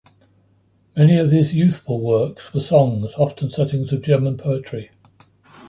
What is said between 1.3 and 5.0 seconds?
youthful works were songs, often settings of German poetry.